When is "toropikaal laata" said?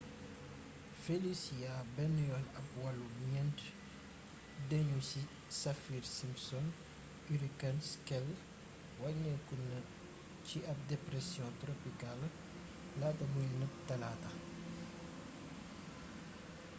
11.59-13.23